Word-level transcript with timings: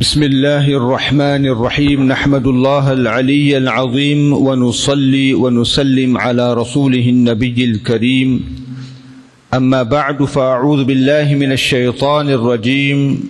بسم 0.00 0.22
الله 0.22 0.68
الرحمن 0.68 1.46
الرحيم 1.46 2.08
نحمد 2.08 2.46
الله 2.46 2.92
العلي 2.92 3.56
العظيم 3.56 4.32
ونصلي 4.32 5.34
ونسلم 5.34 6.18
على 6.18 6.54
رسوله 6.54 7.08
النبي 7.08 7.64
الكريم 7.64 8.56
أما 9.54 9.82
بعد 9.82 10.24
فأعوذ 10.24 10.84
بالله 10.84 11.34
من 11.34 11.52
الشيطان 11.52 12.28
الرجيم 12.30 13.28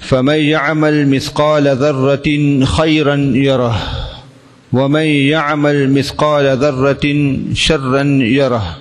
فمن 0.00 0.34
يعمل 0.34 1.08
مثقال 1.08 1.68
ذرة 1.76 2.28
خيرا 2.64 3.14
يره 3.34 3.76
ومن 4.72 5.06
يعمل 5.34 5.92
مثقال 5.92 6.56
ذرة 6.56 7.36
شرا 7.54 8.02
يره 8.22 8.76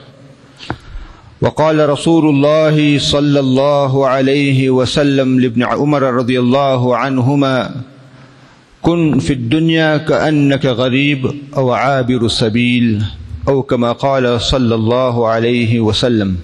وقال 1.42 1.90
رسول 1.90 2.26
الله 2.30 3.00
صلى 3.00 3.40
الله 3.40 4.08
عليه 4.08 4.70
وسلم 4.70 5.40
لابن 5.40 5.64
عمر 5.64 6.04
رضي 6.04 6.40
الله 6.40 6.98
عنهما 6.98 7.76
كن 8.82 9.20
في 9.20 9.34
الدنيا 9.34 9.98
كأنك 9.98 10.66
غريب 10.66 11.32
أو 11.58 11.72
عابر 11.74 12.28
سبيل 12.28 13.04
أو 13.48 13.64
كما 13.64 13.92
قال 13.92 14.42
صلى 14.42 14.76
الله 14.76 15.28
عليه 15.28 15.80
وسلم 15.80 16.38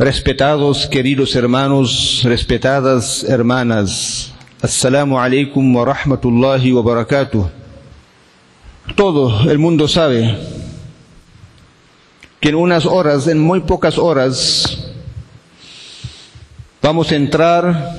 Respetados 0.00 0.86
queridos 0.88 1.36
hermanos, 1.36 2.22
respetadas 2.24 3.22
hermanas, 3.28 4.32
Assalamu 4.62 5.20
alaikum 5.20 5.60
wa 5.76 5.84
rahmatullahi 5.84 6.72
wa 6.72 6.80
barakatuh. 6.80 7.44
Todo 8.96 9.44
el 9.50 9.58
mundo 9.58 9.88
sabe 9.88 10.36
que 12.40 12.48
en 12.48 12.54
unas 12.54 12.86
horas, 12.86 13.26
en 13.26 13.38
muy 13.38 13.60
pocas 13.60 13.98
horas, 13.98 14.90
vamos 16.80 17.12
a 17.12 17.16
entrar 17.16 17.92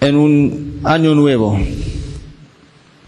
en 0.00 0.16
un 0.16 0.80
año 0.84 1.14
nuevo. 1.14 1.60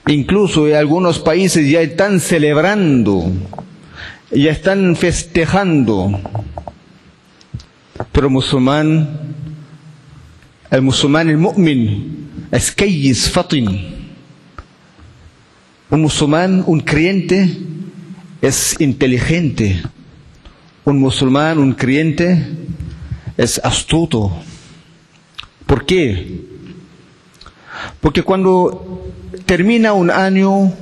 Incluso 0.07 0.69
en 0.69 0.77
algunos 0.77 1.19
países 1.19 1.71
ya 1.71 1.81
están 1.81 2.21
celebrando, 2.21 3.31
ya 4.31 4.51
están 4.51 4.95
festejando. 4.97 6.21
Pero 8.13 8.29
musulmán, 8.29 9.21
el 10.71 10.83
musulmán, 10.83 11.31
el 11.31 11.39
mu'min, 11.39 12.49
es 12.51 13.31
fatin. 13.31 14.01
Un 15.91 16.03
musulmán, 16.03 16.63
un 16.67 16.81
creyente, 16.81 17.70
es 18.41 18.81
inteligente. 18.81 19.83
Un 20.85 20.99
musulmán, 20.99 21.59
un 21.59 21.75
creyente, 21.75 22.47
es 23.37 23.61
astuto. 23.63 24.33
¿Por 25.67 25.85
qué? 25.85 26.41
Porque 28.01 28.23
cuando 28.23 29.13
termina 29.47 29.93
un 29.93 30.11
año 30.11 30.73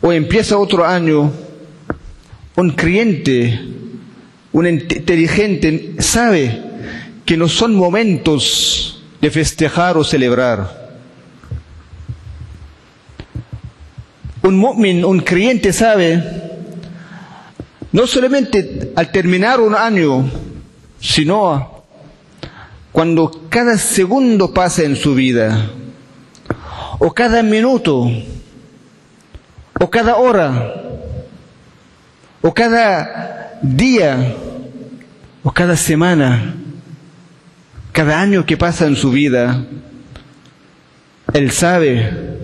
o 0.00 0.12
empieza 0.12 0.58
otro 0.58 0.86
año, 0.86 1.32
un 2.56 2.70
creyente, 2.70 3.60
un 4.52 4.66
inteligente 4.66 5.94
sabe 5.98 6.62
que 7.26 7.36
no 7.36 7.48
son 7.48 7.74
momentos 7.74 9.02
de 9.20 9.30
festejar 9.30 9.96
o 9.96 10.04
celebrar. 10.04 10.78
Un 14.42 14.56
mu'min, 14.56 15.04
un 15.04 15.20
creyente 15.20 15.72
sabe 15.72 16.49
no 17.92 18.06
solamente 18.06 18.92
al 18.94 19.10
terminar 19.10 19.60
un 19.60 19.74
año, 19.74 20.30
sino 21.00 21.82
cuando 22.92 23.46
cada 23.48 23.78
segundo 23.78 24.52
pasa 24.52 24.82
en 24.82 24.96
su 24.96 25.14
vida, 25.14 25.70
o 26.98 27.12
cada 27.12 27.42
minuto, 27.42 28.10
o 29.80 29.90
cada 29.90 30.16
hora, 30.16 30.74
o 32.42 32.54
cada 32.54 33.58
día, 33.62 34.34
o 35.42 35.50
cada 35.50 35.76
semana, 35.76 36.54
cada 37.92 38.20
año 38.20 38.46
que 38.46 38.56
pasa 38.56 38.86
en 38.86 38.96
su 38.96 39.10
vida, 39.10 39.64
Él 41.32 41.50
sabe 41.50 42.38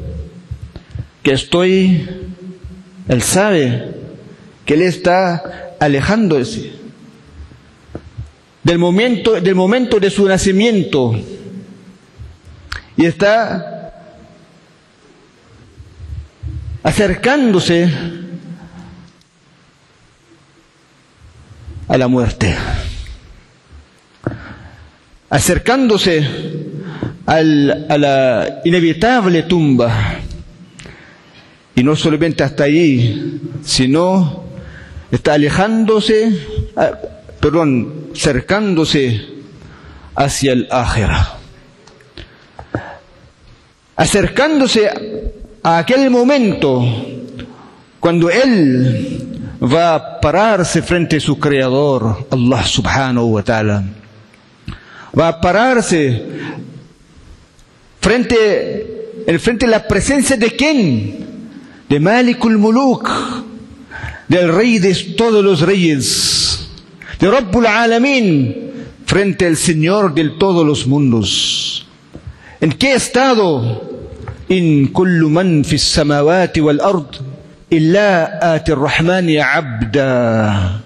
que 1.23 1.33
estoy, 1.33 2.09
Él 3.09 3.23
sabe 3.23 3.96
que 4.67 4.75
Él 4.75 4.83
está 4.83 5.77
alejándose 5.79 6.73
del 8.65 8.79
momento, 8.79 9.41
del 9.41 9.55
momento 9.55 10.01
de 10.01 10.11
su 10.11 10.27
nacimiento 10.27 11.15
y 12.97 13.05
está 13.05 13.93
acercándose 16.83 17.89
a 21.87 21.97
la 21.97 22.09
muerte, 22.09 22.57
acercándose 25.31 26.27
al, 27.25 27.87
a 27.89 27.99
la 27.99 28.63
inevitable 28.65 29.45
tumba. 29.45 30.17
Y 31.77 31.85
no 31.85 31.95
solamente 31.95 32.43
hasta 32.43 32.65
ahí, 32.65 33.41
sino 33.63 34.46
está 35.11 35.35
alejándose, 35.35 36.33
perdón, 37.41 38.11
cercándose 38.15 39.27
hacia 40.15 40.53
el 40.53 40.69
ájera. 40.71 41.35
Acercándose 43.97 44.91
a 45.63 45.79
aquel 45.79 46.11
momento 46.11 46.85
cuando 48.01 48.31
él 48.31 49.37
va 49.63 49.95
a 49.95 50.21
pararse 50.21 50.83
frente 50.83 51.17
a 51.17 51.21
su 51.21 51.39
creador, 51.39 52.27
Allah 52.31 52.65
subhanahu 52.65 53.35
wa 53.35 53.43
ta'ala. 53.43 53.83
Va 55.19 55.29
a 55.29 55.41
pararse 55.41 56.23
frente, 58.01 59.25
en 59.27 59.41
frente 59.41 59.67
a 59.67 59.69
la 59.69 59.89
presencia 59.89 60.37
de 60.37 60.51
quién? 60.55 61.27
De 61.89 61.99
Malikul 61.99 62.59
Muluk, 62.59 63.09
del 64.29 64.53
rey 64.53 64.79
de 64.79 64.95
todos 65.17 65.45
los 65.45 65.61
reyes, 65.61 66.69
de 67.19 67.31
Rabbul 67.31 67.67
Alamin, 67.67 68.73
frente 69.07 69.47
al 69.47 69.57
Señor 69.57 70.15
de 70.15 70.31
todos 70.31 70.67
los 70.67 70.87
mundos. 70.87 71.87
¿En 72.61 72.73
qué 72.73 72.95
estado? 72.95 73.95
Kullu 74.49 75.29
man 75.29 75.65
fi 75.65 75.79
samawati 75.79 76.61
wal 76.61 76.81
ard 76.81 77.17
illa 77.71 78.39
ati 78.55 78.73
rahmani 78.73 79.39
abda. 79.39 80.83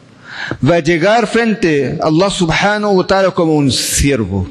Va 0.64 0.74
a 0.76 0.80
llegar 0.80 1.26
frente 1.26 1.98
a 2.00 2.06
Allah 2.06 2.30
subhanahu 2.30 2.96
wa 2.96 3.06
ta'ala 3.06 3.30
como 3.30 3.54
un 3.54 3.70
siervo. 3.70 4.48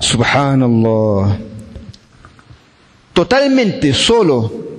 Subhanallah. 0.00 1.38
Totalmente 3.14 3.94
solo 3.94 4.71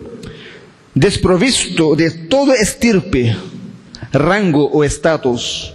desprovisto 0.95 1.95
de 1.95 2.11
todo 2.11 2.53
estirpe, 2.53 3.37
rango 4.13 4.71
o 4.73 4.85
estatus. 4.85 5.73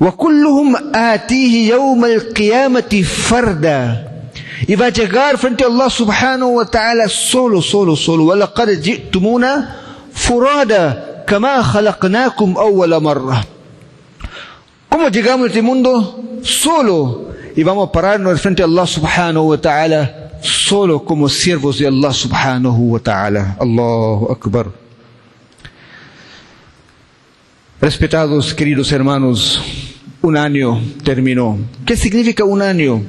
وكلهم 0.00 0.96
آتيه 0.96 1.68
يوم 1.68 2.04
القيامة 2.04 3.02
فردا 3.02 4.06
y 4.66 4.74
va 4.74 4.86
a 4.86 4.90
llegar 4.90 5.36
frente 5.38 5.64
a 5.64 5.66
Allah 5.66 5.90
subhanahu 5.90 6.56
wa 6.56 6.64
ta'ala 6.64 7.08
solo, 7.08 7.60
solo, 7.60 7.96
solo. 7.96 8.24
وَلَقَدْ 8.24 8.80
جِئْتُمُونَ 8.80 9.44
فُرَادًا 10.14 11.24
كَمَا 11.26 11.62
خَلَقْنَاكُمْ 11.62 12.56
أَوَّلَ 12.56 13.00
مرة. 13.00 13.44
¿Cómo 14.88 15.08
llegamos 15.08 15.44
a 15.44 15.48
este 15.48 15.62
mundo? 15.62 16.22
Solo. 16.42 17.30
Y 17.56 17.62
vamos 17.62 17.88
a 17.88 17.92
pararnos 17.92 18.40
frente 18.40 18.62
a 18.62 18.66
Allah 18.66 18.86
subhanahu 18.86 19.48
wa 19.50 19.58
ta'ala 19.58 20.23
solo 20.45 21.03
como 21.03 21.27
siervos 21.27 21.79
de 21.79 21.87
Allah 21.87 22.13
subhanahu 22.13 22.93
wa 22.93 22.99
ta'ala. 22.99 23.57
Allahu 23.59 24.31
Akbar. 24.31 24.71
Respetados 27.81 28.53
queridos 28.53 28.91
hermanos, 28.91 29.59
un 30.21 30.37
año 30.37 30.79
terminó. 31.03 31.57
¿Qué 31.85 31.97
significa 31.97 32.43
un 32.43 32.61
año? 32.61 33.03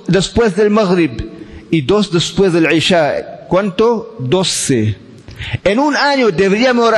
después 0.08 0.56
del 0.56 0.70
Maghrib. 0.70 1.30
Y 1.70 1.82
dos 1.82 2.12
después 2.12 2.54
del 2.54 2.72
Isha. 2.72 3.46
¿Cuánto? 3.48 4.16
Doce. 4.20 4.98
En 5.64 5.80
un 5.80 5.96
año 5.96 6.32
deberíamos, 6.32 6.92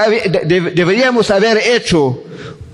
deberíamos 0.76 1.32
haber 1.32 1.58
hecho 1.58 2.24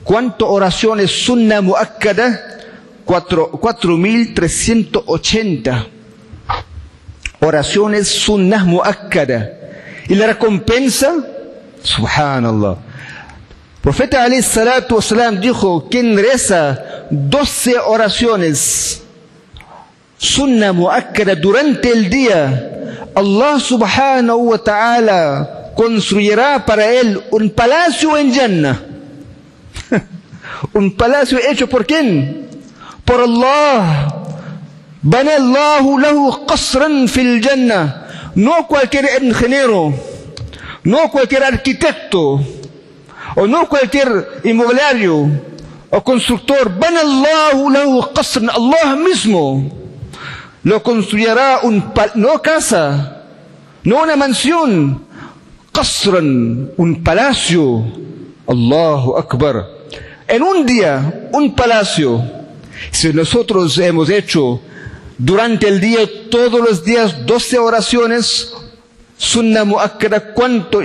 ¿Cuántas 0.04 0.48
oraciones 0.50 1.25
sunna 1.25 1.62
muakkada? 1.62 2.60
4.380. 3.06 5.88
Oraciones 7.44 8.07
sunnah 8.07 8.63
muakkada. 8.63 9.51
Y 10.07 10.16
la 10.16 10.28
recompensa, 10.28 11.13
subhanallah. 11.84 12.72
El 12.72 13.81
profeta 13.81 14.24
alayhi 14.24 14.42
salatu 14.42 14.95
wasalam 14.95 15.42
dijo, 15.42 15.90
quien 15.90 16.16
reza 16.18 17.06
12 17.12 17.80
oraciones, 17.80 19.04
sunna 20.18 20.72
muakkada 20.72 21.36
durante 21.36 21.92
el 21.92 22.10
día, 22.10 23.10
Allah 23.13 23.60
subhanahu 23.60 24.51
wa 24.51 24.57
ta'ala 24.57 25.74
construirá 25.75 26.66
para 26.66 26.89
él 26.89 27.22
un 27.31 27.50
palacio 27.50 28.18
en 28.18 28.34
Jannah. 28.34 28.81
un 30.74 30.96
palacio 30.96 31.39
hecho 31.39 31.68
por 31.68 31.86
quién? 31.86 32.48
Por 33.04 33.19
Allah. 33.19 34.23
Banallahu 35.04 36.00
lahu 36.00 36.46
qasran 36.48 37.08
fil 37.08 37.42
jannah. 37.44 38.32
No 38.36 38.66
cualquier 38.68 39.06
ingeniero, 39.22 39.94
no 40.86 41.12
cualquier 41.12 41.44
arquitecto, 41.44 42.42
o 43.36 43.48
no 43.48 43.68
cualquier 43.68 44.42
inmobiliario 44.44 45.30
o 45.92 46.04
constructor. 46.04 46.72
Banallahu 46.80 47.70
lahu 47.70 48.14
qasran. 48.16 48.50
Allah 48.50 48.96
mismo 48.96 49.70
lo 50.64 50.82
construirá 50.82 51.60
un 51.64 51.84
no 52.16 52.42
casa, 52.42 53.28
no 53.84 54.02
una 54.02 54.16
mansión, 54.16 55.04
qasran, 55.74 56.72
un 56.78 57.04
palacio. 57.04 57.84
Allahu 58.48 59.18
Akbar. 59.18 59.68
En 60.28 60.44
un 60.44 60.66
día, 60.66 61.30
un 61.34 61.54
palacio. 61.54 62.24
Si 62.92 63.14
nosotros 63.14 63.78
hemos 63.78 64.10
hecho 64.10 64.62
durante 65.25 65.70
el 65.70 65.80
día, 65.80 66.02
todos 66.30 66.60
los 66.60 66.84
días, 66.84 67.25
12 67.25 67.58
oraciones, 67.58 68.54
sunna 69.18 69.64
muakkada, 69.64 70.34
¿cuánto, 70.34 70.81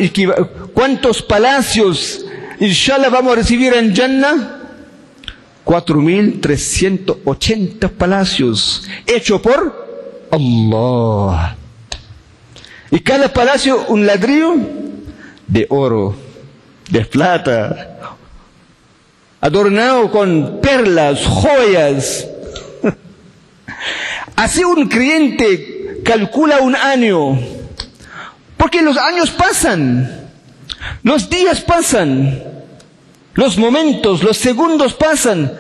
¿cuántos 0.72 1.22
palacios, 1.22 2.24
inshallah, 2.60 3.08
vamos 3.08 3.32
a 3.32 3.36
recibir 3.36 3.74
en 3.74 3.92
Jannah? 3.92 4.60
4.380 5.64 7.90
palacios, 7.90 8.84
hecho 9.06 9.42
por 9.42 10.28
Allah. 10.30 11.56
Y 12.92 13.00
cada 13.00 13.32
palacio 13.32 13.86
un 13.88 14.06
ladrillo 14.06 14.54
de 15.48 15.66
oro, 15.68 16.14
de 16.88 17.04
plata, 17.06 18.14
adornado 19.40 20.12
con 20.12 20.60
perlas, 20.60 21.26
joyas, 21.26 22.28
Así 24.38 24.62
un 24.62 24.86
creyente 24.86 26.00
calcula 26.04 26.60
un 26.60 26.76
año, 26.76 27.36
porque 28.56 28.80
los 28.82 28.96
años 28.96 29.32
pasan, 29.32 30.30
los 31.02 31.28
días 31.28 31.60
pasan, 31.60 32.40
los 33.34 33.58
momentos, 33.58 34.22
los 34.22 34.36
segundos 34.36 34.94
pasan, 34.94 35.52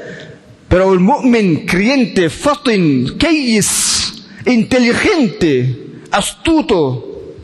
pero 0.68 0.92
el 0.92 1.00
mu'min 1.00 1.66
creyente, 1.66 2.30
fatin, 2.30 3.18
es 3.20 4.22
inteligente, 4.46 6.04
astuto, 6.12 7.34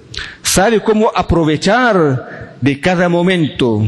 sabe 0.41 0.85
cómo 0.85 1.11
aprovechar 1.13 2.55
de 2.61 2.81
cada 2.81 3.09
momento. 3.09 3.85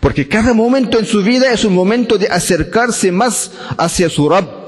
Porque 0.00 0.28
cada 0.28 0.52
momento 0.52 0.98
en 0.98 1.06
su 1.06 1.22
vida 1.22 1.50
es 1.50 1.64
un 1.64 1.74
momento 1.74 2.18
de 2.18 2.28
acercarse 2.28 3.10
más 3.10 3.52
hacia 3.78 4.10
su 4.10 4.28
Rab 4.28 4.63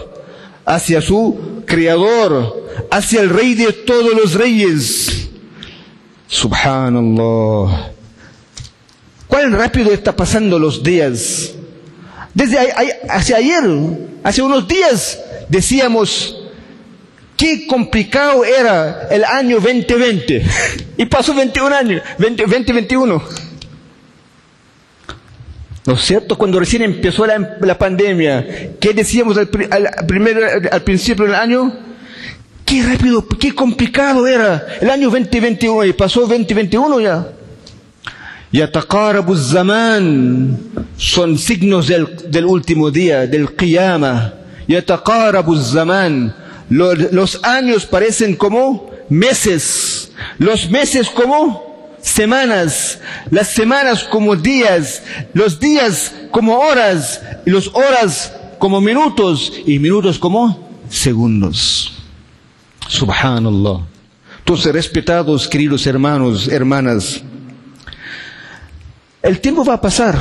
hacia 0.66 1.00
su 1.00 1.62
Creador, 1.64 2.70
hacia 2.90 3.22
el 3.22 3.30
Rey 3.30 3.54
de 3.54 3.72
todos 3.72 4.12
los 4.14 4.34
reyes. 4.34 5.28
Subhanallah. 6.28 7.92
¿Cuán 9.28 9.52
rápido 9.52 9.92
está 9.92 10.14
pasando 10.14 10.58
los 10.58 10.82
días? 10.82 11.52
Desde 12.34 12.58
hacia 13.08 13.38
ayer, 13.38 13.64
hace 14.22 14.42
unos 14.42 14.68
días, 14.68 15.18
decíamos, 15.48 16.36
qué 17.36 17.66
complicado 17.66 18.44
era 18.44 19.08
el 19.10 19.24
año 19.24 19.56
2020. 19.60 20.44
Y 20.98 21.04
pasó 21.04 21.34
21 21.34 21.74
años, 21.74 22.02
2021. 22.18 23.22
¿No 25.86 25.94
es 25.94 26.00
cierto? 26.02 26.36
Cuando 26.36 26.58
recién 26.58 26.82
empezó 26.82 27.24
la, 27.26 27.78
pandemia, 27.78 28.74
¿qué 28.80 28.92
decíamos 28.92 29.38
al, 29.38 29.48
al 30.70 30.82
principio 30.82 31.24
del 31.24 31.34
año? 31.34 31.72
Qué 32.64 32.82
rápido, 32.82 33.24
qué 33.38 33.54
complicado 33.54 34.26
era 34.26 34.66
el 34.80 34.90
año 34.90 35.08
2021 35.08 35.84
y 35.84 35.92
pasó 35.92 36.22
2021 36.22 37.00
ya. 37.00 37.28
Yataqarabu 38.50 39.36
zaman 39.36 40.58
son 40.96 41.38
signos 41.38 41.86
del, 41.88 42.08
del 42.28 42.44
último 42.46 42.90
día, 42.90 43.26
del 43.26 43.54
qiyama. 43.54 44.34
Yataqarabu 44.66 45.56
zaman 45.56 46.34
los, 46.68 47.12
los 47.12 47.44
años 47.44 47.86
parecen 47.86 48.34
como 48.34 48.90
meses 49.08 49.96
los 50.38 50.70
meses 50.70 51.08
como 51.10 51.65
semanas, 52.06 52.98
las 53.30 53.48
semanas 53.48 54.04
como 54.04 54.36
días, 54.36 55.02
los 55.34 55.58
días 55.58 56.14
como 56.30 56.58
horas, 56.58 57.20
y 57.44 57.50
los 57.50 57.68
horas 57.74 58.32
como 58.58 58.80
minutos 58.80 59.52
y 59.66 59.78
minutos 59.78 60.18
como 60.18 60.68
segundos. 60.88 61.92
Subhanallah. 62.88 63.80
Entonces, 64.38 64.72
respetados, 64.72 65.48
queridos 65.48 65.86
hermanos, 65.86 66.48
hermanas, 66.48 67.20
el 69.22 69.40
tiempo 69.40 69.64
va 69.64 69.74
a 69.74 69.80
pasar. 69.80 70.16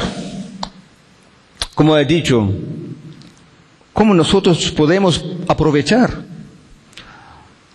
Como 1.75 1.95
he 1.95 2.05
dicho, 2.05 2.49
¿cómo 3.93 4.13
nosotros 4.13 4.71
podemos 4.71 5.23
aprovechar? 5.47 6.34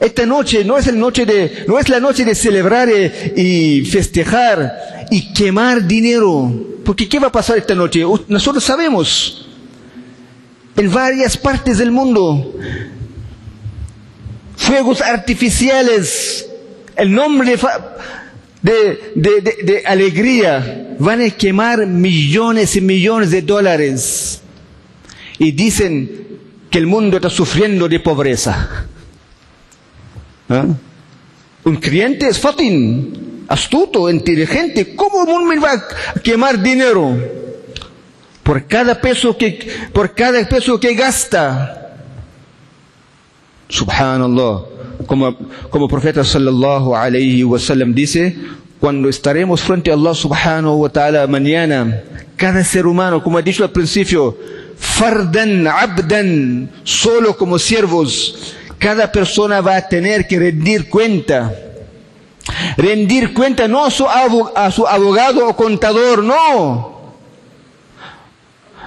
Esta 0.00 0.24
noche 0.24 0.64
no 0.64 0.78
es, 0.78 0.86
el 0.86 0.98
noche 0.98 1.26
de, 1.26 1.64
no 1.68 1.78
es 1.78 1.90
la 1.90 2.00
noche 2.00 2.24
de 2.24 2.34
celebrar 2.34 2.88
eh, 2.88 3.34
y 3.36 3.84
festejar 3.84 5.06
y 5.10 5.30
quemar 5.34 5.86
dinero. 5.86 6.50
Porque 6.82 7.06
¿qué 7.06 7.18
va 7.18 7.26
a 7.26 7.32
pasar 7.32 7.58
esta 7.58 7.74
noche? 7.74 8.02
Nosotros 8.28 8.64
sabemos. 8.64 9.46
En 10.74 10.90
varias 10.90 11.36
partes 11.36 11.76
del 11.76 11.90
mundo. 11.90 12.54
Fuegos 14.56 15.02
artificiales. 15.02 16.48
El 16.96 17.12
nombre 17.12 17.58
de, 18.62 19.12
de, 19.14 19.40
de, 19.42 19.56
de 19.62 19.82
alegría. 19.84 20.96
Van 20.98 21.20
a 21.20 21.28
quemar 21.28 21.86
millones 21.86 22.74
y 22.74 22.80
millones 22.80 23.30
de 23.30 23.42
dólares. 23.42 24.40
Y 25.38 25.52
dicen 25.52 26.26
que 26.70 26.78
el 26.78 26.86
mundo 26.86 27.18
está 27.18 27.28
sufriendo 27.28 27.86
de 27.86 28.00
pobreza. 28.00 28.86
¿Ah? 30.50 30.66
Un 31.64 31.76
cliente 31.76 32.26
es 32.26 32.38
fatin, 32.38 33.44
astuto, 33.48 34.10
inteligente. 34.10 34.96
¿Cómo 34.96 35.22
un 35.22 35.48
va 35.62 35.72
a 35.72 36.20
quemar 36.20 36.60
dinero? 36.60 37.16
Por 38.42 38.66
cada 38.66 39.00
peso 39.00 39.36
que, 39.36 39.70
por 39.92 40.12
cada 40.14 40.42
peso 40.48 40.80
que 40.80 40.94
gasta. 40.94 41.94
Subhanallah. 43.68 44.62
Como, 45.06 45.36
como 45.70 45.88
profeta 45.88 46.24
sallallahu 46.24 46.94
alayhi 46.94 47.44
wa 47.44 47.58
sallam 47.58 47.94
dice, 47.94 48.36
cuando 48.80 49.08
estaremos 49.08 49.60
frente 49.60 49.90
a 49.90 49.94
Allah 49.94 50.14
subhanahu 50.14 50.82
wa 50.82 50.88
ta'ala 50.88 51.26
mañana, 51.26 52.02
cada 52.36 52.64
ser 52.64 52.86
humano, 52.86 53.22
como 53.22 53.38
he 53.38 53.42
dicho 53.42 53.62
al 53.62 53.70
principio, 53.70 54.36
fardan, 54.76 55.66
abdan, 55.66 56.70
solo 56.82 57.36
como 57.36 57.58
siervos, 57.58 58.56
cada 58.80 59.12
persona 59.12 59.60
va 59.60 59.76
a 59.76 59.88
tener 59.88 60.26
que 60.26 60.38
rendir 60.38 60.88
cuenta. 60.88 61.54
Rendir 62.76 63.34
cuenta 63.34 63.68
no 63.68 63.84
a 63.84 63.90
su 63.90 64.06
abogado 64.08 65.46
o 65.46 65.54
contador, 65.54 66.24
no. 66.24 66.98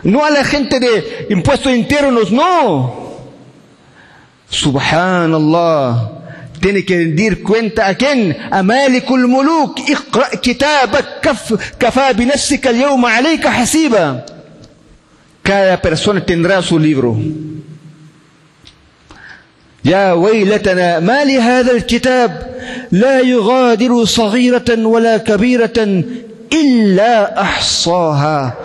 No 0.02 0.26
a 0.26 0.32
la 0.32 0.44
gente 0.44 0.80
de 0.80 1.28
impuestos 1.30 1.72
internos, 1.72 2.32
no. 2.32 3.04
Subhanallah. 4.50 6.10
Tiene 6.60 6.84
que 6.84 6.98
rendir 6.98 7.44
cuenta 7.44 7.88
a 7.88 7.96
quién? 7.96 8.36
A 8.50 8.64
Malikul 8.64 9.28
Muluk. 9.28 9.80
Iqra 9.88 10.30
kitabak 10.42 11.22
kafa 11.78 12.14
binafsika 12.14 12.70
al-yawma 12.70 13.16
alayka 13.16 13.52
hasiba. 13.52 14.26
Cada 15.44 15.80
persona 15.80 16.26
tendrá 16.26 16.62
su 16.64 16.80
libro. 16.80 17.16
يا 19.85 20.13
ويلتنا 20.13 21.01
ما 21.01 21.25
لهذا 21.25 21.73
الكتاب 21.73 22.57
لا 22.93 23.21
يغادر 23.21 24.05
صغيرة 24.05 24.87
ولا 24.87 25.17
كبيرة 25.17 26.05
إلا 26.53 27.41
أحصاها 27.41 28.57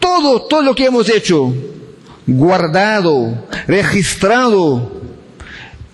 todo, 0.00 0.42
todo 0.42 0.62
lo 0.62 0.74
que 0.74 0.86
hemos 0.86 1.08
hecho, 1.10 1.52
guardado, 2.26 3.34
registrado 3.66 4.90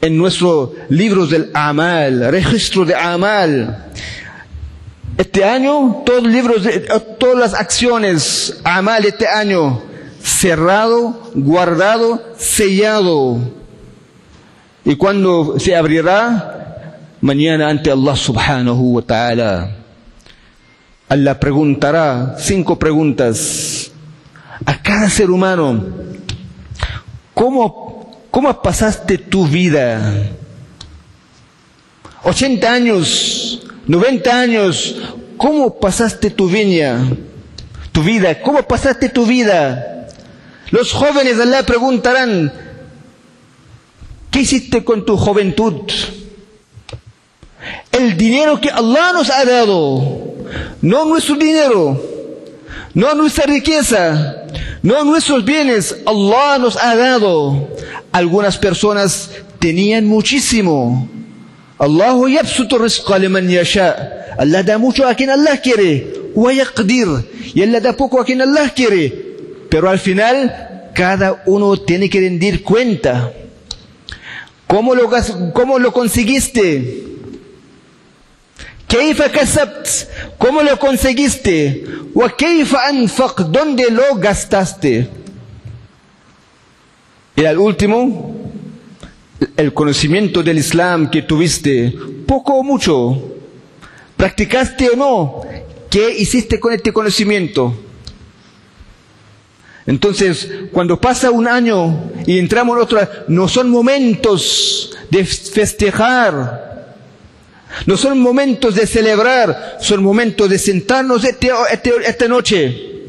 en 0.01 0.17
nuestros 0.17 0.71
libros 0.89 1.31
del 1.31 1.51
Amal, 1.53 2.31
registro 2.31 2.85
de 2.85 2.95
Amal. 2.95 3.91
Este 5.19 5.45
año, 5.45 6.03
todos 6.07 6.23
los 6.25 6.33
libros, 6.33 6.63
de, 6.65 6.81
todas 7.19 7.39
las 7.39 7.55
acciones, 7.55 8.61
Amal 8.65 9.05
este 9.05 9.27
año, 9.27 9.83
cerrado, 10.23 11.31
guardado, 11.35 12.23
sellado 12.39 13.39
y 14.86 14.96
cuando 14.96 15.60
se 15.60 15.76
abrirá 15.76 16.96
mañana 17.22 17.70
ante 17.70 17.92
Allah 17.92 18.16
subhanahu 18.16 18.96
wa 18.96 19.02
ta'ala, 19.02 19.72
Allah 21.10 21.40
preguntará 21.40 22.36
cinco 22.38 22.78
preguntas 22.78 23.92
a 24.66 24.82
cada 24.82 25.10
ser 25.10 25.30
humano. 25.32 25.84
¿Cómo, 27.34 28.26
cómo 28.32 28.62
pasaste 28.62 29.18
tu 29.18 29.48
vida? 29.48 30.30
80 32.24 32.72
años, 32.72 33.68
90 33.88 34.40
años, 34.40 34.96
¿cómo 35.38 35.80
pasaste 35.80 36.30
tu 36.30 36.48
viña? 36.48 37.00
Tu 37.92 38.04
vida, 38.04 38.42
¿cómo 38.42 38.62
pasaste 38.64 39.10
tu 39.10 39.26
vida? 39.26 40.08
Los 40.72 40.94
jóvenes 40.94 41.40
Allah 41.40 41.64
preguntarán, 41.66 42.54
¿Qué 44.32 44.42
hiciste 44.42 44.84
con 44.84 45.06
tu 45.06 45.18
juventud? 45.18 45.74
El 47.92 48.16
dinero 48.16 48.60
que 48.62 48.70
Allah 48.70 49.12
nos 49.14 49.30
ha 49.30 49.44
dado, 49.44 50.36
no 50.82 51.06
nuestro 51.06 51.36
dinero, 51.36 52.02
no 52.94 53.16
nuestra 53.16 53.46
riqueza, 53.46 54.46
no 54.82 55.04
nuestros 55.04 55.44
bienes, 55.44 55.98
Allah 56.06 56.58
nos 56.60 56.78
ha 56.78 56.96
dado. 56.96 57.68
Algunas 58.12 58.58
personas 58.58 59.32
tenían 59.60 60.06
muchísimo. 60.06 61.10
Allah 64.38 64.64
da 64.64 64.78
mucho 64.78 65.08
a 65.08 65.16
quien 65.16 65.30
Allah 65.30 65.58
quiere. 65.62 66.14
Y 67.54 67.62
Allah 67.62 67.80
da 67.80 67.94
poco 67.94 68.22
a 68.22 68.26
quien 68.26 68.42
Allah 68.42 68.70
quiere. 68.74 69.36
Pero 69.70 69.90
al 69.90 70.00
final, 70.00 70.92
cada 70.94 71.44
uno 71.46 71.78
tiene 71.78 72.10
que 72.10 72.20
rendir 72.20 72.64
cuenta. 72.64 73.32
¿Cómo 74.69 74.95
lo, 74.95 75.11
cómo 75.53 75.79
lo 75.79 75.93
conseguiste? 75.93 77.05
كيف 78.89 79.23
كسبت 79.23 80.09
¿Cómo 80.39 80.63
lo 80.63 80.79
conseguiste? 80.79 81.85
وكيف 82.15 82.75
أنفق 82.75 83.43
¿Dónde 83.43 83.91
lo 83.91 84.15
gastaste? 84.17 85.09
Y 87.37 87.45
al 87.45 87.59
último, 87.59 88.53
el 89.57 89.75
conocimiento 89.75 90.43
del 90.43 90.59
Islam 90.59 91.11
que 91.11 91.23
tuviste, 91.23 91.93
poco 92.29 92.55
o 92.55 92.63
mucho, 92.63 93.21
practicaste 94.17 94.91
o 94.91 94.97
no, 94.97 95.41
¿qué 95.91 96.15
hiciste 96.17 96.61
con 96.61 96.73
este 96.73 96.93
conocimiento? 96.93 97.75
Entonces, 99.90 100.48
cuando 100.72 101.02
pasa 101.02 101.32
un 101.32 101.48
año 101.48 102.12
y 102.28 102.38
entramos 102.38 102.78
en 102.78 102.84
otro, 102.84 103.00
no 103.28 103.48
son 103.48 103.72
momentos 103.72 104.96
de 105.10 105.26
festejar, 105.26 106.94
no 107.88 107.98
son 107.98 108.20
momentos 108.20 108.76
de 108.76 108.86
celebrar, 108.86 109.80
son 109.82 110.04
momentos 110.04 110.48
de 110.48 110.60
sentarnos 110.60 111.24
este, 111.24 111.50
este, 111.72 111.92
esta 112.06 112.28
noche, 112.28 113.00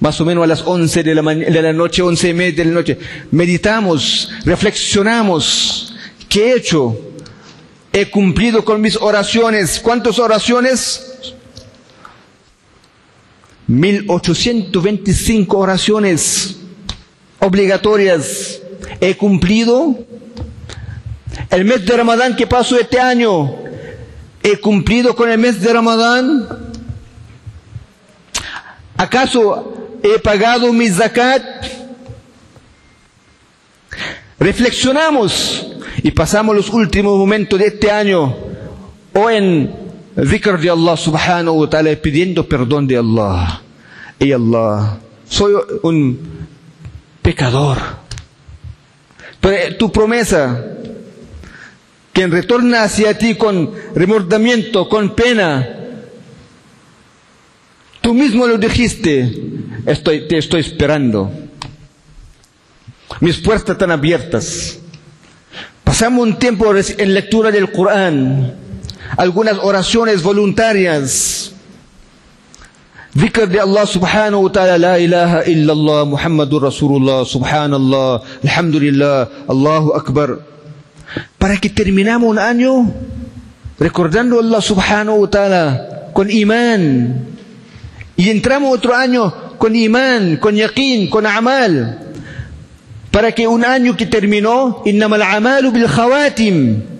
más 0.00 0.18
o 0.18 0.24
menos 0.24 0.44
a 0.44 0.46
las 0.46 0.62
11 0.62 1.02
de 1.02 1.14
la, 1.14 1.20
de 1.34 1.62
la 1.62 1.74
noche, 1.74 2.00
11 2.00 2.26
y 2.26 2.32
media 2.32 2.64
de 2.64 2.70
la 2.70 2.74
noche, 2.74 2.98
meditamos, 3.30 4.32
reflexionamos, 4.46 5.94
¿qué 6.26 6.52
he 6.52 6.56
hecho? 6.56 6.98
He 7.92 8.08
cumplido 8.08 8.64
con 8.64 8.80
mis 8.80 8.96
oraciones. 8.96 9.78
¿Cuántas 9.80 10.18
oraciones? 10.18 11.35
1825 13.66 15.58
oraciones 15.58 16.56
obligatorias 17.40 18.60
he 19.00 19.16
cumplido. 19.16 19.98
El 21.50 21.64
mes 21.64 21.84
de 21.86 21.96
Ramadán 21.96 22.36
que 22.36 22.46
pasó 22.46 22.78
este 22.78 22.98
año, 22.98 23.56
he 24.42 24.58
cumplido 24.58 25.14
con 25.14 25.30
el 25.30 25.38
mes 25.38 25.60
de 25.60 25.72
Ramadán. 25.72 26.48
¿Acaso 28.96 29.98
he 30.02 30.18
pagado 30.18 30.72
mi 30.72 30.88
zakat? 30.88 31.42
Reflexionamos 34.38 35.66
y 36.02 36.10
pasamos 36.10 36.54
los 36.54 36.70
últimos 36.70 37.18
momentos 37.18 37.58
de 37.58 37.66
este 37.66 37.90
año 37.90 38.36
o 39.14 39.30
en 39.30 39.85
Zikr 40.24 40.58
de 40.58 40.70
Allah 40.70 40.96
subhanahu 40.96 41.60
wa 41.60 41.68
ta'ala 41.68 41.94
pidiendo 41.96 42.48
perdón 42.48 42.86
de 42.86 42.96
Allah. 42.96 43.60
Y 44.18 44.32
Allah, 44.32 44.98
soy 45.28 45.52
un 45.82 46.18
pecador. 47.20 47.78
Pero 49.40 49.76
tu 49.76 49.92
promesa, 49.92 50.64
quien 52.12 52.30
retorna 52.32 52.84
hacia 52.84 53.18
ti 53.18 53.34
con 53.34 53.70
remordimiento, 53.94 54.88
con 54.88 55.14
pena. 55.14 55.68
Tú 58.00 58.14
mismo 58.14 58.46
lo 58.46 58.56
dijiste, 58.56 59.30
estoy, 59.84 60.26
te 60.26 60.38
estoy 60.38 60.60
esperando. 60.60 61.30
Mis 63.20 63.36
puertas 63.38 63.70
están 63.70 63.90
abiertas. 63.90 64.78
Pasamos 65.84 66.26
un 66.26 66.38
tiempo 66.38 66.72
en 66.74 67.14
lectura 67.14 67.50
del 67.50 67.70
Corán, 67.70 68.65
algunas 69.16 69.58
oraciones 69.62 70.22
voluntarias. 70.22 71.52
Dhikr 73.14 73.48
de 73.48 73.60
Allah 73.60 73.86
subhanahu 73.86 74.44
wa 74.44 74.52
ta'ala, 74.52 74.76
la 74.76 74.98
ilaha 75.00 75.40
illallah, 75.48 76.04
Muhammadur 76.04 76.64
Rasulullah, 76.64 77.24
subhanallah, 77.24 78.20
alhamdulillah, 78.44 79.48
Allahu 79.48 79.96
Akbar. 79.96 80.40
Para 81.38 81.56
que 81.56 81.70
terminamos 81.70 82.28
un 82.28 82.38
año 82.38 82.92
recordando 83.78 84.36
a 84.36 84.40
Allah 84.40 84.60
subhanahu 84.60 85.22
wa 85.24 85.30
ta'ala 85.30 86.12
con 86.12 86.30
imán. 86.30 87.24
Y 88.16 88.28
entramos 88.28 88.76
otro 88.76 88.94
año 88.94 89.32
con 89.56 89.74
imán, 89.74 90.36
con 90.36 90.54
yaqeen, 90.54 91.08
con 91.08 91.24
amal. 91.24 92.12
Para 93.10 93.32
que 93.32 93.48
un 93.48 93.64
año 93.64 93.96
que 93.96 94.04
terminó, 94.04 94.82
innamal 94.84 95.22
amalu 95.22 95.72
bil 95.72 95.88
khawatim. 95.88 96.95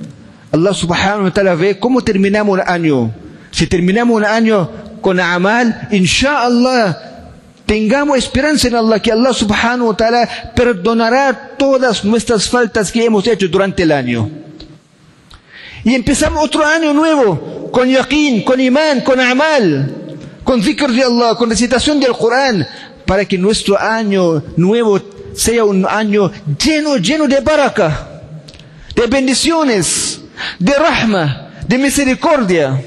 Allah 0.53 0.75
subhanahu 0.75 1.25
wa 1.25 1.31
ta'ala 1.31 1.55
ve 1.55 1.79
cómo 1.79 2.03
terminamos 2.03 2.59
un 2.59 2.65
año. 2.67 3.13
Si 3.51 3.67
terminamos 3.67 4.17
un 4.17 4.25
año 4.25 4.71
con 5.01 5.19
amal, 5.21 5.89
inshallah, 5.91 6.97
tengamos 7.67 8.19
esperanza 8.19 8.69
en 8.69 8.77
Allah, 8.77 9.01
que 9.01 9.13
Allah 9.13 9.33
subhanahu 9.33 9.89
wa 9.89 9.97
ta'ala 9.97 10.53
perdonará 10.55 11.57
todas 11.59 12.05
nuestras 12.05 12.49
faltas 12.49 12.93
que 12.93 13.05
hemos 13.05 13.27
hecho 13.27 13.49
durante 13.49 13.83
el 13.83 13.93
año. 13.93 14.31
Y 15.85 15.95
empezamos 15.95 16.45
otro 16.45 16.65
año 16.65 16.93
nuevo, 16.93 17.71
con 17.73 17.89
yaqeen, 17.89 18.43
con 18.43 18.61
imán, 18.61 19.03
con 19.03 19.21
amal, 19.21 19.95
con 20.43 20.63
zikr 20.63 20.91
de 20.91 21.03
Allah, 21.03 21.35
con 21.37 21.51
recitación 21.51 22.01
del 22.01 22.13
Corán, 22.13 22.67
para 23.05 23.25
que 23.25 23.39
nuestro 23.39 23.81
año 23.81 24.43
nuevo 24.57 25.01
sea 25.35 25.65
un 25.65 25.87
año 25.87 26.31
lleno, 26.59 26.97
lleno 26.97 27.29
de 27.29 27.41
baraka, 27.41 28.23
de 28.95 29.07
bendiciones, 29.07 30.06
de 30.59 30.73
rahma, 30.75 31.51
de 31.67 31.79
misericordia. 31.79 32.83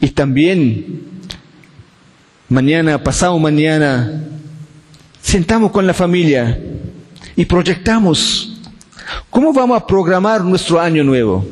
Y 0.00 0.10
también, 0.10 1.02
mañana, 2.48 3.02
pasado 3.02 3.38
mañana, 3.38 4.24
sentamos 5.20 5.70
con 5.70 5.86
la 5.86 5.94
familia 5.94 6.58
y 7.36 7.44
proyectamos 7.44 8.60
cómo 9.30 9.52
vamos 9.52 9.80
a 9.80 9.86
programar 9.86 10.42
nuestro 10.44 10.80
año 10.80 11.04
nuevo. 11.04 11.46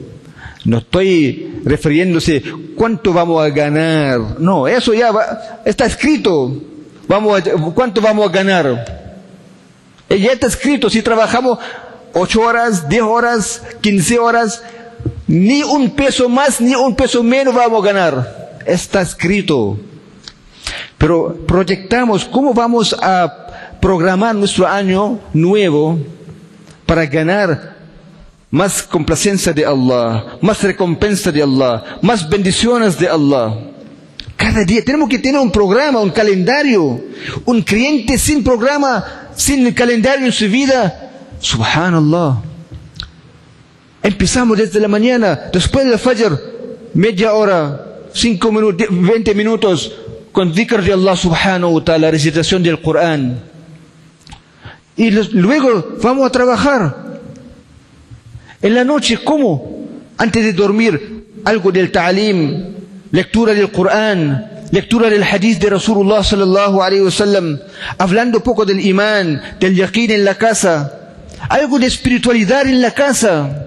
No 0.64 0.78
estoy 0.78 1.60
refiriéndose 1.64 2.42
cuánto 2.76 3.12
vamos 3.12 3.42
a 3.42 3.48
ganar. 3.48 4.40
No, 4.40 4.68
eso 4.68 4.92
ya 4.92 5.10
va, 5.10 5.60
está 5.64 5.86
escrito. 5.86 6.54
Vamos 7.08 7.40
a, 7.40 7.52
¿Cuánto 7.74 8.00
vamos 8.00 8.28
a 8.28 8.32
ganar? 8.32 8.84
Ya 10.08 10.32
está 10.32 10.48
escrito. 10.48 10.90
Si 10.90 11.02
trabajamos 11.02 11.58
ocho 12.12 12.42
horas, 12.42 12.88
diez 12.88 13.02
horas, 13.02 13.62
quince 13.80 14.18
horas, 14.18 14.62
ni 15.30 15.62
un 15.62 15.90
peso 15.90 16.28
más, 16.28 16.60
ni 16.60 16.74
un 16.74 16.96
peso 16.96 17.22
menos 17.22 17.54
vamos 17.54 17.84
a 17.84 17.86
ganar. 17.86 18.58
Está 18.66 19.00
escrito. 19.00 19.78
Pero 20.98 21.36
proyectamos 21.46 22.24
cómo 22.24 22.52
vamos 22.52 22.96
a 23.00 23.78
programar 23.80 24.34
nuestro 24.34 24.66
año 24.66 25.20
nuevo 25.32 26.00
para 26.84 27.06
ganar 27.06 27.76
más 28.50 28.82
complacencia 28.82 29.52
de 29.52 29.64
Allah, 29.64 30.36
más 30.40 30.60
recompensa 30.64 31.30
de 31.30 31.44
Allah, 31.44 31.98
más 32.02 32.28
bendiciones 32.28 32.98
de 32.98 33.08
Allah. 33.08 33.54
Cada 34.36 34.64
día 34.64 34.84
tenemos 34.84 35.08
que 35.08 35.20
tener 35.20 35.40
un 35.40 35.52
programa, 35.52 36.00
un 36.00 36.10
calendario. 36.10 37.00
Un 37.44 37.62
creyente 37.62 38.18
sin 38.18 38.42
programa, 38.42 39.28
sin 39.36 39.72
calendario 39.72 40.26
en 40.26 40.32
su 40.32 40.48
vida, 40.48 41.12
subhanallah. 41.38 42.49
Empezamos 44.02 44.56
desde 44.56 44.80
la 44.80 44.88
mañana, 44.88 45.50
después 45.52 45.84
del 45.84 45.98
Fajr, 45.98 46.38
media 46.94 47.34
hora, 47.34 47.86
cinco 48.12 48.50
minutos, 48.50 48.86
veinte 48.90 49.34
minutos, 49.34 49.92
con 50.32 50.52
dhikr 50.52 50.82
de 50.82 50.92
Allah 50.92 51.16
subhanahu 51.16 51.74
wa 51.76 51.84
ta'ala, 51.84 52.10
recitación 52.10 52.62
del 52.62 52.80
Corán. 52.80 53.40
Y 54.96 55.10
luego 55.10 55.96
vamos 56.02 56.26
a 56.26 56.30
trabajar. 56.30 57.20
En 58.62 58.74
la 58.74 58.84
noche, 58.84 59.18
¿cómo? 59.22 59.86
Antes 60.16 60.44
de 60.44 60.52
dormir, 60.52 61.24
algo 61.44 61.72
del 61.72 61.90
ta'lim, 61.90 62.74
lectura 63.10 63.54
del 63.54 63.70
Corán, 63.70 64.66
lectura 64.70 65.10
del 65.10 65.22
hadith 65.22 65.58
de 65.58 65.70
Rasulullah 65.70 66.22
sallallahu 66.22 66.82
alaihi 66.82 67.02
wasallam, 67.02 67.58
hablando 67.98 68.42
poco 68.42 68.64
del 68.64 68.80
imán, 68.84 69.42
del 69.58 69.74
yaqeen 69.74 70.10
en 70.10 70.24
la 70.24 70.36
casa, 70.36 71.16
algo 71.48 71.78
de 71.78 71.86
espiritualidad 71.86 72.66
en 72.66 72.80
la 72.80 72.92
casa. 72.92 73.66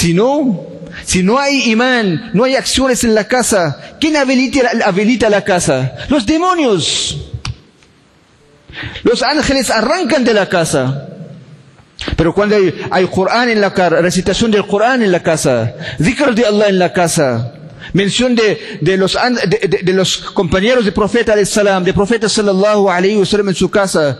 Si 0.00 0.14
no, 0.14 0.66
si 1.04 1.22
no 1.22 1.38
hay 1.38 1.70
imán, 1.70 2.30
no 2.32 2.44
hay 2.44 2.56
acciones 2.56 3.04
en 3.04 3.14
la 3.14 3.28
casa, 3.28 3.96
¿quién 4.00 4.16
habilita, 4.16 4.70
habilita 4.86 5.28
la 5.28 5.44
casa? 5.44 5.92
Los 6.08 6.24
demonios. 6.24 7.18
Los 9.02 9.22
ángeles 9.22 9.68
arrancan 9.68 10.24
de 10.24 10.32
la 10.32 10.48
casa. 10.48 11.06
Pero 12.16 12.32
cuando 12.32 12.56
hay, 12.56 12.74
hay 12.90 13.06
Corán 13.08 13.50
en 13.50 13.60
la 13.60 13.74
casa, 13.74 14.00
recitación 14.00 14.50
del 14.50 14.66
Corán 14.66 15.02
en 15.02 15.12
la 15.12 15.22
casa, 15.22 15.74
zikr 16.02 16.34
de 16.34 16.46
Allah 16.46 16.68
en 16.70 16.78
la 16.78 16.94
casa, 16.94 17.52
mención 17.92 18.34
de, 18.34 18.78
de, 18.80 18.96
los, 18.96 19.18
de, 19.50 19.80
de, 19.82 19.92
los 19.92 20.16
compañeros 20.32 20.82
del 20.86 20.94
profeta 20.94 21.34
salam, 21.44 21.84
de 21.84 21.92
profeta 21.92 22.26
sallallahu 22.26 22.88
alayhi 22.88 23.18
wasallam 23.18 23.50
en 23.50 23.54
su 23.54 23.70
casa, 23.70 24.18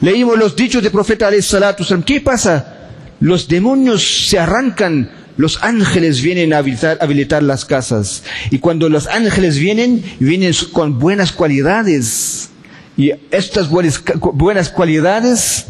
leímos 0.00 0.36
los 0.36 0.56
dichos 0.56 0.82
del 0.82 0.90
profeta 0.90 1.28
alayhi 1.28 1.40
salatu 1.40 1.84
¿Qué 2.04 2.20
pasa? 2.20 2.73
Los 3.20 3.48
demonios 3.48 4.28
se 4.28 4.38
arrancan, 4.38 5.10
los 5.36 5.62
ángeles 5.62 6.22
vienen 6.22 6.52
a 6.52 6.58
habilitar, 6.58 7.42
las 7.42 7.64
casas. 7.64 8.22
Y 8.50 8.58
cuando 8.58 8.88
los 8.88 9.06
ángeles 9.06 9.58
vienen, 9.58 10.04
vienen 10.20 10.52
con 10.72 10.98
buenas 10.98 11.32
cualidades. 11.32 12.50
Y 12.96 13.10
estas 13.30 13.68
buenas, 13.68 14.68
cualidades 14.70 15.66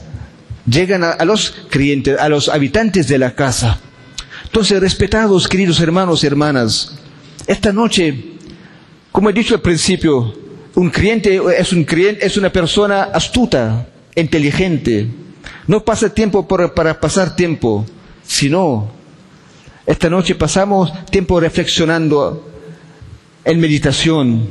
llegan 0.67 1.05
a, 1.05 1.11
a 1.11 1.25
los 1.25 1.55
creyentes, 1.71 2.19
a 2.19 2.29
los 2.29 2.49
habitantes 2.49 3.09
de 3.09 3.19
la 3.19 3.35
casa. 3.35 3.79
Entonces, 4.45 4.81
respetados, 4.81 5.49
queridos 5.49 5.81
hermanos 5.81 6.23
y 6.23 6.27
hermanas, 6.27 6.95
esta 7.47 7.73
noche, 7.73 8.15
como 9.11 9.31
he 9.31 9.33
dicho 9.33 9.55
al 9.55 9.61
principio, 9.61 10.35
un 10.75 10.91
creyente 10.91 11.41
es, 11.59 11.73
un 11.73 11.85
creyente, 11.85 12.27
es 12.27 12.37
una 12.37 12.51
persona 12.51 13.05
astuta, 13.05 13.87
inteligente. 14.15 15.09
No 15.67 15.85
pasa 15.85 16.09
tiempo 16.13 16.47
para 16.47 17.01
pasar 17.01 17.35
tiempo, 17.37 17.87
sino 18.27 18.91
esta 19.87 20.09
noche 20.09 20.35
pasamos 20.35 20.93
tiempo 21.11 21.39
reflexionando 21.41 22.51
en 23.45 23.61
meditación, 23.61 24.49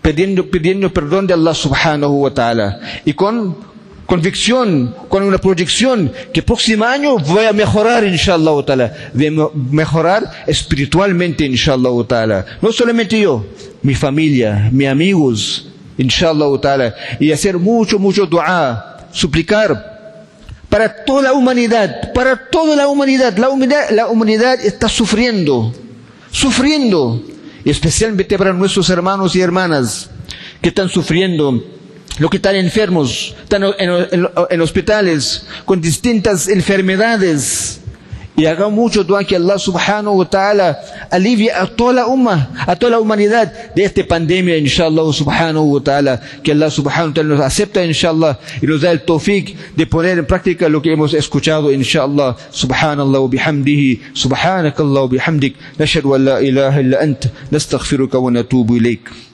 pidiendo, 0.00 0.50
pidiendo 0.50 0.92
perdón 0.92 1.26
de 1.26 1.34
Allah 1.34 1.54
subhanahu 1.54 2.22
wa 2.22 2.32
ta'ala 2.32 2.80
y 3.04 3.12
con 3.12 3.54
convicción, 4.06 4.94
con 5.08 5.22
una 5.22 5.38
proyección 5.38 6.10
que 6.32 6.42
próximo 6.42 6.84
año 6.84 7.18
voy 7.18 7.44
a 7.44 7.52
mejorar, 7.52 8.04
inshallah 8.04 8.64
ta'ala, 8.64 8.92
voy 9.12 9.26
a 9.26 9.48
mejorar 9.54 10.44
espiritualmente, 10.46 11.44
inshallah 11.44 12.06
ta'ala. 12.06 12.46
No 12.60 12.72
solamente 12.72 13.20
yo, 13.20 13.44
mi 13.82 13.94
familia, 13.94 14.70
mis 14.72 14.88
amigos, 14.88 15.68
inshallah 15.98 16.60
ta'ala, 16.60 16.94
y 17.20 17.30
hacer 17.30 17.58
mucho, 17.58 17.98
mucho 17.98 18.26
dua, 18.26 19.06
suplicar 19.12 19.91
para 20.72 21.04
toda 21.04 21.20
la 21.20 21.32
humanidad, 21.34 22.14
para 22.14 22.48
toda 22.48 22.74
la 22.74 22.88
humanidad. 22.88 23.36
La 23.36 24.08
humanidad, 24.08 24.58
está 24.58 24.88
sufriendo, 24.88 25.70
sufriendo, 26.30 27.22
especialmente 27.62 28.38
para 28.38 28.54
nuestros 28.54 28.88
hermanos 28.88 29.36
y 29.36 29.42
hermanas 29.42 30.08
que 30.62 30.70
están 30.70 30.88
sufriendo 30.88 31.62
los 32.18 32.30
que 32.30 32.38
están 32.38 32.56
enfermos, 32.56 33.34
están 33.42 33.64
en, 33.78 34.28
en, 34.48 34.60
hospitales 34.62 35.46
con 35.66 35.78
distintas 35.82 36.48
enfermedades. 36.48 37.81
Y 38.34 38.46
haga 38.46 38.68
mucho 38.70 39.04
dua 39.04 39.24
que 39.24 39.36
Allah 39.36 39.58
subhanahu 39.58 40.16
wa 40.16 40.24
ta'ala 40.24 40.80
alivie 41.10 41.52
a 41.52 41.66
toda 41.66 41.92
la 41.92 42.06
umma, 42.06 42.48
a 42.66 42.74
toda 42.76 42.92
la 42.92 43.00
humanidad 43.00 43.74
de 43.74 43.84
esta 43.84 44.02
pandemia, 44.04 44.56
inshallah 44.56 45.12
subhanahu 45.12 45.74
wa 45.74 45.80
ta'ala. 45.80 46.20
Que 46.42 46.52
Allah 46.52 46.70
subhanahu 46.70 47.08
wa 47.08 47.14
ta'ala 47.14 47.28
nos 47.36 47.40
acepta, 47.44 47.84
inshallah, 47.84 48.38
y 48.62 48.66
nos 48.66 48.80
da 48.80 48.90
el 48.90 49.02
tawfiq 49.04 49.76
de 49.76 49.86
poner 49.86 50.18
en 50.18 50.26
práctica 50.26 50.68
lo 50.70 50.80
que 50.80 50.92
hemos 50.92 51.12
escuchado, 51.12 51.70
inshallah. 51.70 52.36
Subhanallah 52.50 53.20
wa 53.20 53.28
bihamdihi, 53.28 54.14
subhanakallah 54.14 55.02
wa 55.02 55.08
bihamdik, 55.08 55.56
nashhadu 55.78 56.14
an 56.14 56.24
la 56.24 56.40
ilaha 56.40 56.80
illa 56.80 56.98
ant, 57.02 57.28
nastaghfiruka 57.50 58.18
wa 58.18 58.30
natubu 58.30 58.76
ilayk. 58.76 59.31